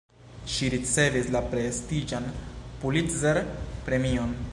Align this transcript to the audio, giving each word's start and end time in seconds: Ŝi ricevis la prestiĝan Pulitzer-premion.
Ŝi 0.53 0.69
ricevis 0.73 1.27
la 1.35 1.41
prestiĝan 1.51 2.25
Pulitzer-premion. 2.85 4.35